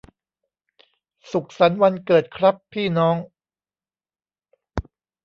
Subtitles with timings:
[1.31, 3.15] สุขสันต์วันเกิดครับพี่น้อง